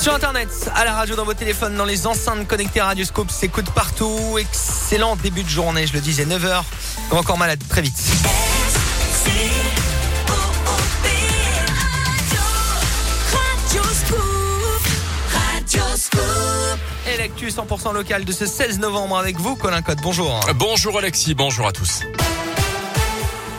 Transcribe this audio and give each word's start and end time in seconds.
Sur 0.00 0.14
internet, 0.14 0.48
à 0.74 0.86
la 0.86 0.94
radio, 0.94 1.14
dans 1.14 1.26
vos 1.26 1.34
téléphones, 1.34 1.76
dans 1.76 1.84
les 1.84 2.06
enceintes 2.06 2.48
connectées 2.48 2.80
Radioscope, 2.80 3.30
s'écoute 3.30 3.68
partout. 3.74 4.38
Excellent 4.38 5.14
début 5.16 5.42
de 5.42 5.48
journée, 5.48 5.86
je 5.86 5.92
le 5.92 6.00
disais, 6.00 6.24
9h. 6.24 6.62
Encore 7.10 7.36
malade, 7.36 7.60
très 7.68 7.82
vite. 7.82 8.00
Et 17.06 17.16
l'actu 17.18 17.48
100% 17.48 17.92
local 17.92 18.24
de 18.24 18.32
ce 18.32 18.46
16 18.46 18.78
novembre 18.78 19.18
avec 19.18 19.36
vous, 19.36 19.54
Colin 19.54 19.82
Code. 19.82 20.00
Bonjour. 20.02 20.40
Bonjour 20.54 20.96
Alexis, 20.96 21.34
bonjour 21.34 21.66
à 21.66 21.72
tous. 21.72 22.04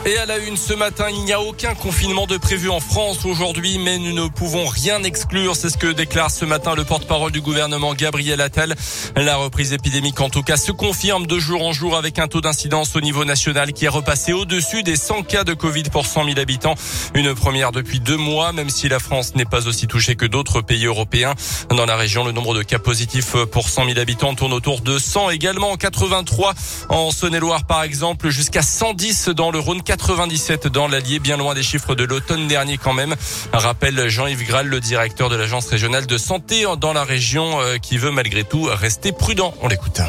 Et 0.04 0.18
à 0.18 0.26
la 0.26 0.38
une 0.38 0.56
ce 0.56 0.74
matin, 0.74 1.06
il 1.10 1.22
n'y 1.24 1.32
a 1.32 1.40
aucun 1.40 1.74
confinement 1.76 2.26
de 2.26 2.36
prévu 2.36 2.68
en 2.68 2.80
France 2.80 3.24
aujourd'hui, 3.24 3.78
mais 3.78 3.98
nous 3.98 4.12
ne 4.12 4.26
pouvons 4.26 4.66
rien 4.66 5.00
exclure. 5.04 5.54
C'est 5.54 5.70
ce 5.70 5.78
que 5.78 5.86
déclare 5.86 6.32
ce 6.32 6.44
matin 6.44 6.74
le 6.74 6.82
porte-parole 6.82 7.30
du 7.30 7.40
gouvernement 7.40 7.94
Gabriel 7.94 8.40
Attal. 8.40 8.74
La 9.14 9.36
reprise 9.36 9.72
épidémique, 9.72 10.20
en 10.20 10.28
tout 10.28 10.42
cas, 10.42 10.56
se 10.56 10.72
confirme 10.72 11.28
de 11.28 11.38
jour 11.38 11.62
en 11.62 11.72
jour 11.72 11.96
avec 11.96 12.18
un 12.18 12.26
taux 12.26 12.40
d'incidence 12.40 12.96
au 12.96 13.00
niveau 13.00 13.24
national 13.24 13.72
qui 13.72 13.84
est 13.84 13.88
repassé 13.88 14.32
au-dessus 14.32 14.82
des 14.82 14.96
100 14.96 15.22
cas 15.22 15.44
de 15.44 15.54
Covid 15.54 15.84
pour 15.84 16.04
100 16.04 16.24
000 16.24 16.38
habitants. 16.40 16.74
Une 17.14 17.32
première 17.36 17.70
depuis 17.70 18.00
deux 18.00 18.16
mois, 18.16 18.52
même 18.52 18.70
si 18.70 18.88
la 18.88 18.98
France 18.98 19.36
n'est 19.36 19.44
pas 19.44 19.68
aussi 19.68 19.86
touchée 19.86 20.16
que 20.16 20.26
d'autres 20.26 20.62
pays 20.62 20.84
européens. 20.84 21.34
Dans 21.70 21.86
la 21.86 21.94
région, 21.94 22.24
le 22.24 22.32
nombre 22.32 22.56
de 22.56 22.64
cas 22.64 22.80
positifs 22.80 23.36
pour 23.52 23.68
100 23.68 23.86
000 23.86 23.98
habitants 24.00 24.34
tourne 24.34 24.52
autour 24.52 24.80
de 24.80 24.98
100 24.98 25.30
également. 25.30 25.76
83 25.76 26.54
en 26.88 27.12
Saône-et-Loire, 27.12 27.66
par 27.66 27.84
exemple, 27.84 28.30
jusqu'à 28.30 28.62
110 28.62 29.28
dans 29.28 29.52
le 29.52 29.60
Rhône. 29.60 29.80
97 29.96 30.68
dans 30.68 30.88
l'Allier, 30.88 31.18
bien 31.18 31.36
loin 31.36 31.52
des 31.52 31.62
chiffres 31.62 31.94
de 31.94 32.04
l'automne 32.04 32.48
dernier 32.48 32.78
quand 32.78 32.94
même. 32.94 33.14
Rappelle 33.52 34.08
Jean-Yves 34.08 34.46
Graal, 34.46 34.66
le 34.66 34.80
directeur 34.80 35.28
de 35.28 35.36
l'agence 35.36 35.66
régionale 35.66 36.06
de 36.06 36.16
santé 36.16 36.64
dans 36.80 36.94
la 36.94 37.04
région, 37.04 37.60
euh, 37.60 37.76
qui 37.76 37.98
veut 37.98 38.10
malgré 38.10 38.42
tout 38.42 38.70
rester 38.72 39.12
prudent. 39.12 39.52
On 39.60 39.68
l'écoute. 39.68 40.00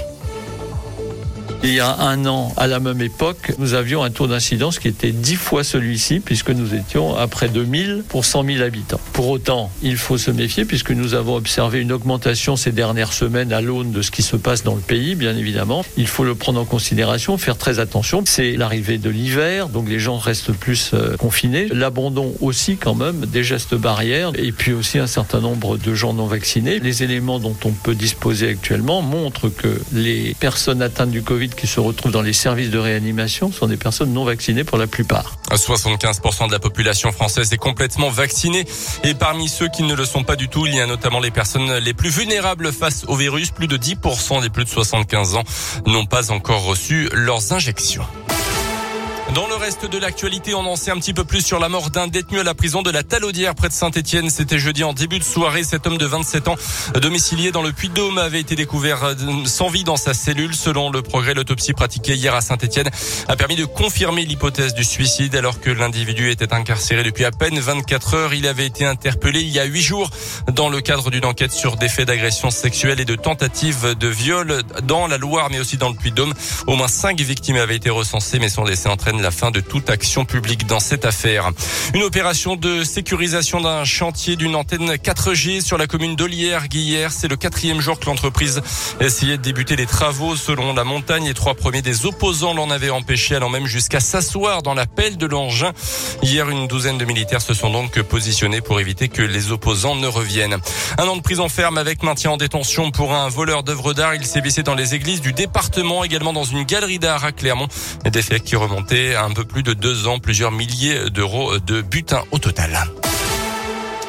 Il 1.65 1.73
y 1.73 1.79
a 1.79 1.97
un 1.97 2.25
an, 2.25 2.51
à 2.57 2.67
la 2.67 2.81
même 2.81 3.01
époque, 3.01 3.53
nous 3.57 3.73
avions 3.73 4.03
un 4.03 4.09
taux 4.09 4.27
d'incidence 4.27 4.79
qui 4.79 4.89
était 4.89 5.13
dix 5.13 5.37
fois 5.37 5.63
celui-ci, 5.63 6.19
puisque 6.19 6.49
nous 6.49 6.75
étions 6.75 7.15
à 7.15 7.27
près 7.27 7.47
de 7.47 7.63
1000 7.63 8.03
pour 8.09 8.25
100 8.25 8.43
000 8.43 8.61
habitants. 8.61 8.99
Pour 9.13 9.29
autant, 9.29 9.71
il 9.81 9.95
faut 9.95 10.17
se 10.17 10.29
méfier, 10.29 10.65
puisque 10.65 10.91
nous 10.91 11.13
avons 11.13 11.37
observé 11.37 11.79
une 11.79 11.93
augmentation 11.93 12.57
ces 12.57 12.73
dernières 12.73 13.13
semaines 13.13 13.53
à 13.53 13.61
l'aune 13.61 13.93
de 13.93 14.01
ce 14.01 14.11
qui 14.11 14.23
se 14.23 14.35
passe 14.35 14.65
dans 14.65 14.75
le 14.75 14.81
pays, 14.81 15.15
bien 15.15 15.37
évidemment. 15.37 15.85
Il 15.95 16.07
faut 16.07 16.25
le 16.25 16.35
prendre 16.35 16.59
en 16.59 16.65
considération, 16.65 17.37
faire 17.37 17.57
très 17.57 17.79
attention. 17.79 18.23
C'est 18.25 18.57
l'arrivée 18.57 18.97
de 18.97 19.09
l'hiver, 19.09 19.69
donc 19.69 19.87
les 19.87 19.99
gens 19.99 20.17
restent 20.17 20.51
plus 20.51 20.91
euh, 20.93 21.15
confinés. 21.15 21.69
L'abandon 21.71 22.35
aussi, 22.41 22.75
quand 22.75 22.95
même, 22.95 23.25
des 23.25 23.45
gestes 23.45 23.75
barrières, 23.75 24.33
et 24.35 24.51
puis 24.51 24.73
aussi 24.73 24.99
un 24.99 25.07
certain 25.07 25.39
nombre 25.39 25.77
de 25.77 25.95
gens 25.95 26.13
non 26.13 26.27
vaccinés. 26.27 26.79
Les 26.79 27.03
éléments 27.03 27.39
dont 27.39 27.55
on 27.63 27.71
peut 27.71 27.95
disposer 27.95 28.49
actuellement 28.49 29.01
montrent 29.01 29.47
que 29.47 29.79
les 29.93 30.35
personnes 30.41 30.81
atteintes 30.81 31.11
du 31.11 31.21
Covid 31.21 31.51
qui 31.55 31.67
se 31.67 31.79
retrouvent 31.79 32.11
dans 32.11 32.21
les 32.21 32.33
services 32.33 32.69
de 32.69 32.77
réanimation 32.77 33.51
sont 33.51 33.67
des 33.67 33.77
personnes 33.77 34.13
non 34.13 34.23
vaccinées 34.23 34.63
pour 34.63 34.77
la 34.77 34.87
plupart. 34.87 35.37
75% 35.51 36.47
de 36.47 36.51
la 36.51 36.59
population 36.59 37.11
française 37.11 37.51
est 37.53 37.57
complètement 37.57 38.09
vaccinée 38.09 38.65
et 39.03 39.13
parmi 39.13 39.47
ceux 39.47 39.67
qui 39.67 39.83
ne 39.83 39.93
le 39.93 40.05
sont 40.05 40.23
pas 40.23 40.35
du 40.35 40.49
tout, 40.49 40.65
il 40.65 40.75
y 40.75 40.79
a 40.79 40.87
notamment 40.87 41.19
les 41.19 41.31
personnes 41.31 41.71
les 41.77 41.93
plus 41.93 42.09
vulnérables 42.09 42.71
face 42.71 43.05
au 43.07 43.15
virus. 43.15 43.51
Plus 43.51 43.67
de 43.67 43.77
10% 43.77 44.41
des 44.41 44.49
plus 44.49 44.65
de 44.65 44.69
75 44.69 45.35
ans 45.35 45.43
n'ont 45.85 46.05
pas 46.05 46.31
encore 46.31 46.63
reçu 46.63 47.09
leurs 47.13 47.53
injections. 47.53 48.05
Dans 49.33 49.47
le 49.47 49.55
reste 49.55 49.89
de 49.89 49.97
l'actualité, 49.97 50.53
on 50.53 50.59
en 50.59 50.75
sait 50.75 50.91
un 50.91 50.97
petit 50.97 51.13
peu 51.13 51.23
plus 51.23 51.41
sur 51.41 51.57
la 51.57 51.67
mort 51.67 51.89
d'un 51.89 52.07
détenu 52.07 52.39
à 52.39 52.43
la 52.43 52.53
prison 52.53 52.83
de 52.83 52.91
la 52.91 53.01
Talaudière 53.01 53.55
près 53.55 53.67
de 53.67 53.73
Saint-Etienne. 53.73 54.29
C'était 54.29 54.59
jeudi 54.59 54.83
en 54.83 54.93
début 54.93 55.17
de 55.17 55.23
soirée. 55.23 55.63
Cet 55.63 55.87
homme 55.87 55.97
de 55.97 56.05
27 56.05 56.49
ans, 56.49 56.55
domicilié 57.01 57.51
dans 57.51 57.63
le 57.63 57.71
Puy-de-Dôme, 57.71 58.19
avait 58.19 58.39
été 58.39 58.55
découvert 58.55 59.03
euh, 59.03 59.15
sans 59.45 59.69
vie 59.69 59.83
dans 59.83 59.97
sa 59.97 60.13
cellule. 60.13 60.53
Selon 60.53 60.91
le 60.91 61.01
progrès, 61.01 61.33
l'autopsie 61.33 61.73
pratiquée 61.73 62.13
hier 62.13 62.35
à 62.35 62.41
Saint-Etienne 62.41 62.91
a 63.27 63.35
permis 63.35 63.55
de 63.55 63.65
confirmer 63.65 64.23
l'hypothèse 64.23 64.75
du 64.75 64.83
suicide 64.83 65.35
alors 65.35 65.59
que 65.59 65.71
l'individu 65.71 66.29
était 66.29 66.53
incarcéré 66.53 67.01
depuis 67.01 67.25
à 67.25 67.31
peine 67.31 67.57
24 67.57 68.13
heures. 68.13 68.33
Il 68.35 68.45
avait 68.45 68.67
été 68.67 68.85
interpellé 68.85 69.41
il 69.41 69.49
y 69.49 69.59
a 69.59 69.63
huit 69.63 69.81
jours 69.81 70.11
dans 70.51 70.69
le 70.69 70.79
cadre 70.79 71.09
d'une 71.09 71.25
enquête 71.25 71.53
sur 71.53 71.75
des 71.77 71.89
faits 71.89 72.07
d'agression 72.07 72.51
sexuelle 72.51 72.99
et 72.99 73.05
de 73.05 73.15
tentative 73.15 73.95
de 73.97 74.07
viol 74.07 74.61
dans 74.83 75.07
la 75.07 75.17
Loire, 75.17 75.49
mais 75.49 75.59
aussi 75.59 75.77
dans 75.77 75.89
le 75.89 75.95
Puy-de-Dôme. 75.95 76.35
Au 76.67 76.75
moins 76.75 76.87
cinq 76.87 77.19
victimes 77.19 77.55
avaient 77.55 77.77
été 77.77 77.89
recensées, 77.89 78.37
mais 78.37 78.49
son 78.49 78.65
décès 78.65 78.89
entraîne 78.89 79.22
la 79.23 79.31
fin 79.31 79.51
de 79.51 79.61
toute 79.61 79.89
action 79.89 80.25
publique 80.25 80.67
dans 80.67 80.81
cette 80.81 81.05
affaire. 81.05 81.51
Une 81.93 82.03
opération 82.03 82.57
de 82.57 82.83
sécurisation 82.83 83.61
d'un 83.61 83.85
chantier 83.85 84.35
d'une 84.35 84.55
antenne 84.55 84.95
4G 84.95 85.61
sur 85.61 85.77
la 85.77 85.87
commune 85.87 86.17
d'Olière, 86.17 86.67
Guillère. 86.67 87.13
C'est 87.13 87.29
le 87.29 87.37
quatrième 87.37 87.79
jour 87.79 87.97
que 87.99 88.05
l'entreprise 88.05 88.61
essayait 88.99 89.37
de 89.37 89.41
débuter 89.41 89.77
les 89.77 89.85
travaux 89.85 90.35
selon 90.35 90.73
la 90.73 90.83
montagne. 90.83 91.25
Les 91.25 91.33
trois 91.33 91.53
premiers 91.55 91.81
des 91.81 92.05
opposants 92.05 92.53
l'en 92.53 92.69
avaient 92.69 92.89
empêché, 92.89 93.35
allant 93.35 93.49
même 93.49 93.65
jusqu'à 93.65 94.01
s'asseoir 94.01 94.61
dans 94.61 94.73
la 94.73 94.85
pelle 94.85 95.15
de 95.15 95.25
l'engin. 95.25 95.71
Hier, 96.21 96.49
une 96.49 96.67
douzaine 96.67 96.97
de 96.97 97.05
militaires 97.05 97.41
se 97.41 97.53
sont 97.53 97.69
donc 97.69 98.01
positionnés 98.01 98.59
pour 98.59 98.81
éviter 98.81 99.07
que 99.07 99.21
les 99.21 99.51
opposants 99.51 99.95
ne 99.95 100.07
reviennent. 100.07 100.57
Un 100.97 101.07
an 101.07 101.15
de 101.15 101.21
prison 101.21 101.47
ferme 101.47 101.77
avec 101.77 102.03
maintien 102.03 102.31
en 102.31 102.37
détention 102.37 102.91
pour 102.91 103.13
un 103.13 103.29
voleur 103.29 103.63
d'œuvres 103.63 103.93
d'art. 103.93 104.15
Il 104.15 104.25
s'est 104.25 104.41
dans 104.63 104.75
les 104.75 104.95
églises 104.95 105.21
du 105.21 105.31
département, 105.31 106.03
également 106.03 106.33
dans 106.33 106.43
une 106.43 106.63
galerie 106.63 106.99
d'art 106.99 107.23
à 107.23 107.31
Clermont. 107.31 107.69
Des 108.03 108.21
faits 108.21 108.43
qui 108.43 108.57
remontaient 108.57 109.12
un 109.15 109.31
peu 109.31 109.45
plus 109.45 109.63
de 109.63 109.73
deux 109.73 110.07
ans, 110.07 110.19
plusieurs 110.19 110.51
milliers 110.51 111.09
d'euros 111.09 111.57
de 111.59 111.81
butin 111.81 112.23
au 112.31 112.39
total. 112.39 112.85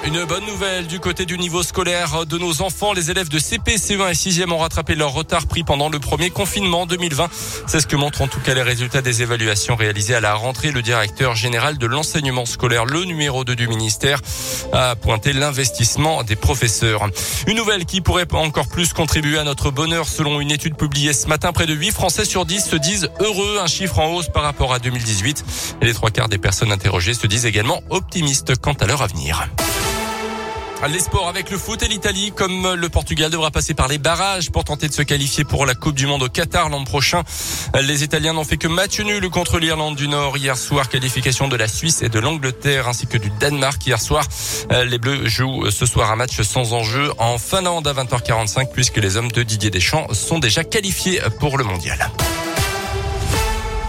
Une 0.06 0.22
bonne 0.26 0.44
nouvelle 0.44 0.86
du 0.86 1.00
côté 1.00 1.24
du 1.24 1.38
niveau 1.38 1.62
scolaire 1.62 2.26
de 2.26 2.36
nos 2.36 2.60
enfants. 2.60 2.92
Les 2.92 3.10
élèves 3.10 3.30
de 3.30 3.38
CP, 3.38 3.76
CE1 3.76 4.10
et 4.10 4.12
6e 4.12 4.52
ont 4.52 4.58
rattrapé 4.58 4.94
leur 4.94 5.14
retard 5.14 5.46
pris 5.46 5.64
pendant 5.64 5.88
le 5.88 5.98
premier 5.98 6.28
confinement 6.28 6.84
2020. 6.84 7.30
C'est 7.66 7.80
ce 7.80 7.86
que 7.86 7.96
montrent 7.96 8.20
en 8.20 8.28
tout 8.28 8.40
cas 8.40 8.52
les 8.52 8.62
résultats 8.62 9.00
des 9.00 9.22
évaluations 9.22 9.76
réalisées 9.76 10.14
à 10.14 10.20
la 10.20 10.34
rentrée. 10.34 10.72
Le 10.72 10.82
directeur 10.82 11.34
général 11.34 11.78
de 11.78 11.86
l'enseignement 11.86 12.44
scolaire, 12.44 12.84
le 12.84 13.04
numéro 13.04 13.44
2 13.44 13.56
du 13.56 13.66
ministère, 13.66 14.20
a 14.74 14.94
pointé 14.94 15.32
l'investissement 15.32 16.22
des 16.22 16.36
professeurs. 16.36 17.08
Une 17.46 17.56
nouvelle 17.56 17.86
qui 17.86 18.02
pourrait 18.02 18.26
encore 18.32 18.68
plus 18.68 18.92
contribuer 18.92 19.38
à 19.38 19.44
notre 19.44 19.70
bonheur 19.70 20.06
selon 20.06 20.38
une 20.38 20.50
étude 20.50 20.76
publiée 20.76 21.14
ce 21.14 21.28
matin. 21.28 21.52
Près 21.52 21.66
de 21.66 21.72
8 21.72 21.92
Français 21.92 22.26
sur 22.26 22.44
10 22.44 22.60
se 22.60 22.76
disent 22.76 23.08
heureux, 23.20 23.58
un 23.58 23.66
chiffre 23.66 23.98
en 24.00 24.12
hausse 24.12 24.28
par 24.28 24.42
rapport 24.42 24.74
à 24.74 24.78
2018. 24.80 25.44
Et 25.80 25.86
les 25.86 25.94
trois 25.94 26.10
quarts 26.10 26.28
des 26.28 26.38
personnes 26.38 26.72
interrogées 26.72 27.14
se 27.14 27.26
disent 27.26 27.46
également 27.46 27.80
optimistes 27.88 28.58
quant 28.60 28.74
à 28.74 28.86
leur 28.86 29.00
avenir. 29.00 29.48
Les 30.88 31.00
sports 31.00 31.28
avec 31.28 31.50
le 31.50 31.56
foot 31.56 31.82
et 31.82 31.88
l'Italie, 31.88 32.32
comme 32.36 32.74
le 32.74 32.88
Portugal 32.90 33.30
devra 33.30 33.50
passer 33.50 33.72
par 33.72 33.88
les 33.88 33.96
barrages 33.96 34.50
pour 34.50 34.64
tenter 34.64 34.86
de 34.86 34.92
se 34.92 35.00
qualifier 35.00 35.44
pour 35.44 35.64
la 35.64 35.74
Coupe 35.74 35.94
du 35.94 36.06
Monde 36.06 36.24
au 36.24 36.28
Qatar 36.28 36.68
l'an 36.68 36.84
prochain. 36.84 37.22
Les 37.80 38.04
Italiens 38.04 38.34
n'ont 38.34 38.44
fait 38.44 38.58
que 38.58 38.68
match 38.68 39.00
nul 39.00 39.30
contre 39.30 39.58
l'Irlande 39.58 39.96
du 39.96 40.08
Nord 40.08 40.36
hier 40.36 40.58
soir. 40.58 40.90
Qualification 40.90 41.48
de 41.48 41.56
la 41.56 41.68
Suisse 41.68 42.02
et 42.02 42.10
de 42.10 42.18
l'Angleterre 42.18 42.86
ainsi 42.86 43.06
que 43.06 43.16
du 43.16 43.30
Danemark 43.40 43.84
hier 43.86 44.00
soir. 44.00 44.24
Les 44.70 44.98
Bleus 44.98 45.26
jouent 45.26 45.70
ce 45.70 45.86
soir 45.86 46.12
un 46.12 46.16
match 46.16 46.42
sans 46.42 46.74
enjeu 46.74 47.12
en 47.18 47.38
Finlande 47.38 47.88
à 47.88 47.94
20h45 47.94 48.70
puisque 48.72 48.98
les 48.98 49.16
hommes 49.16 49.32
de 49.32 49.42
Didier 49.42 49.70
Deschamps 49.70 50.12
sont 50.12 50.38
déjà 50.38 50.64
qualifiés 50.64 51.20
pour 51.40 51.56
le 51.56 51.64
mondial. 51.64 52.10